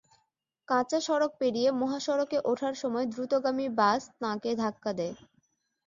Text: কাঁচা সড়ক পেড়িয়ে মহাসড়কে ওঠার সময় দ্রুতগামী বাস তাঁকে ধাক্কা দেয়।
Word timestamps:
কাঁচা 0.67 0.99
সড়ক 1.01 1.31
পেড়িয়ে 1.39 1.69
মহাসড়কে 1.81 2.37
ওঠার 2.51 2.73
সময় 2.81 3.05
দ্রুতগামী 3.13 3.67
বাস 3.79 4.01
তাঁকে 4.19 4.51
ধাক্কা 4.61 4.91
দেয়। 4.99 5.15